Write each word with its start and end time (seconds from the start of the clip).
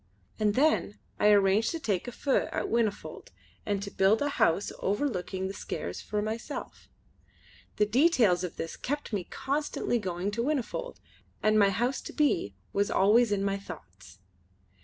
And 0.39 0.55
then 0.55 0.97
I 1.19 1.27
arranged 1.29 1.69
to 1.69 1.79
take 1.79 2.07
a 2.07 2.11
feu 2.11 2.47
at 2.51 2.65
Whinnyfold 2.67 3.29
and 3.67 3.83
to 3.83 3.91
build 3.91 4.19
a 4.23 4.29
house 4.29 4.71
overlooking 4.79 5.45
the 5.47 5.53
Skares 5.53 6.01
for 6.01 6.23
myself. 6.23 6.89
The 7.75 7.85
details 7.85 8.43
of 8.43 8.55
this 8.55 8.75
kept 8.75 9.13
me 9.13 9.25
constantly 9.25 9.99
going 9.99 10.31
to 10.31 10.43
Whinnyfold, 10.43 10.99
and 11.43 11.59
my 11.59 11.69
house 11.69 12.01
to 12.01 12.13
be 12.13 12.55
was 12.73 12.89
always 12.89 13.31
in 13.31 13.43
my 13.43 13.59
thoughts. 13.59 14.17